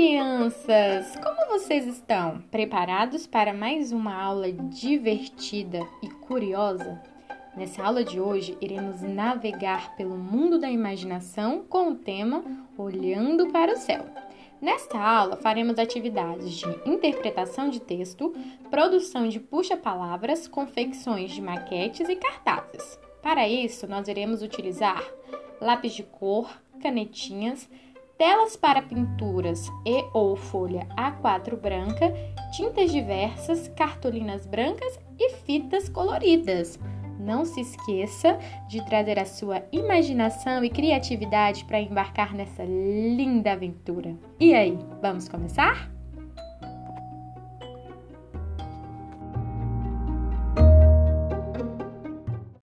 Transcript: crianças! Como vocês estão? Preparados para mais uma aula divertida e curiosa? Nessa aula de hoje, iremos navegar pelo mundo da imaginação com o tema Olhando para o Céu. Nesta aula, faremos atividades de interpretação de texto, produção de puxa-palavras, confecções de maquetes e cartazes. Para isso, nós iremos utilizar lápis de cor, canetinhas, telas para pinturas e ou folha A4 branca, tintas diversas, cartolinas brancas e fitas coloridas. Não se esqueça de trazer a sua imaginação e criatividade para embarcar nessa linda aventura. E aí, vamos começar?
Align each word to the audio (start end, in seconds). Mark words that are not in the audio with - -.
crianças! 0.00 1.14
Como 1.22 1.46
vocês 1.50 1.86
estão? 1.86 2.40
Preparados 2.50 3.26
para 3.26 3.52
mais 3.52 3.92
uma 3.92 4.14
aula 4.14 4.50
divertida 4.50 5.86
e 6.02 6.08
curiosa? 6.08 6.98
Nessa 7.54 7.84
aula 7.84 8.02
de 8.02 8.18
hoje, 8.18 8.56
iremos 8.62 9.02
navegar 9.02 9.94
pelo 9.96 10.16
mundo 10.16 10.58
da 10.58 10.70
imaginação 10.70 11.62
com 11.68 11.90
o 11.90 11.94
tema 11.94 12.42
Olhando 12.78 13.52
para 13.52 13.74
o 13.74 13.76
Céu. 13.76 14.06
Nesta 14.58 14.98
aula, 14.98 15.36
faremos 15.36 15.78
atividades 15.78 16.54
de 16.54 16.66
interpretação 16.86 17.68
de 17.68 17.78
texto, 17.78 18.34
produção 18.70 19.28
de 19.28 19.38
puxa-palavras, 19.38 20.48
confecções 20.48 21.30
de 21.30 21.42
maquetes 21.42 22.08
e 22.08 22.16
cartazes. 22.16 22.98
Para 23.20 23.46
isso, 23.46 23.86
nós 23.86 24.08
iremos 24.08 24.40
utilizar 24.40 25.04
lápis 25.60 25.92
de 25.92 26.04
cor, 26.04 26.50
canetinhas, 26.80 27.68
telas 28.20 28.54
para 28.54 28.82
pinturas 28.82 29.66
e 29.86 30.04
ou 30.12 30.36
folha 30.36 30.86
A4 30.94 31.56
branca, 31.58 32.12
tintas 32.52 32.92
diversas, 32.92 33.66
cartolinas 33.68 34.44
brancas 34.44 35.00
e 35.18 35.30
fitas 35.36 35.88
coloridas. 35.88 36.78
Não 37.18 37.46
se 37.46 37.62
esqueça 37.62 38.38
de 38.68 38.84
trazer 38.84 39.18
a 39.18 39.24
sua 39.24 39.62
imaginação 39.72 40.62
e 40.62 40.68
criatividade 40.68 41.64
para 41.64 41.80
embarcar 41.80 42.34
nessa 42.34 42.62
linda 42.62 43.52
aventura. 43.52 44.14
E 44.38 44.54
aí, 44.54 44.78
vamos 45.00 45.26
começar? 45.26 45.90